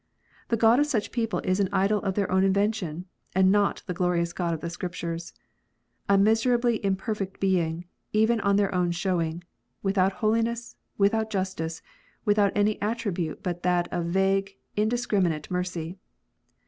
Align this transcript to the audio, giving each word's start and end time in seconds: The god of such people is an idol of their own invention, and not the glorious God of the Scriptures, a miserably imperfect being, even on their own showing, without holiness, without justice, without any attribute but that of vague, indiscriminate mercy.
The 0.47 0.57
god 0.57 0.79
of 0.79 0.87
such 0.87 1.11
people 1.11 1.41
is 1.43 1.59
an 1.59 1.69
idol 1.71 1.99
of 2.01 2.15
their 2.15 2.31
own 2.31 2.43
invention, 2.43 3.05
and 3.35 3.51
not 3.51 3.83
the 3.85 3.93
glorious 3.93 4.33
God 4.33 4.51
of 4.51 4.59
the 4.59 4.69
Scriptures, 4.71 5.31
a 6.09 6.17
miserably 6.17 6.83
imperfect 6.83 7.39
being, 7.39 7.85
even 8.11 8.39
on 8.39 8.55
their 8.55 8.73
own 8.73 8.89
showing, 8.89 9.43
without 9.83 10.13
holiness, 10.13 10.75
without 10.97 11.29
justice, 11.29 11.83
without 12.25 12.51
any 12.55 12.81
attribute 12.81 13.43
but 13.43 13.61
that 13.61 13.87
of 13.91 14.05
vague, 14.05 14.57
indiscriminate 14.75 15.51
mercy. 15.51 15.99